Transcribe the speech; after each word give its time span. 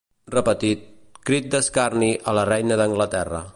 Repetit, 0.35 0.87
crit 1.29 1.51
d'escarni 1.57 2.11
a 2.33 2.37
la 2.39 2.49
reina 2.53 2.81
d'Anglaterra. 2.83 3.47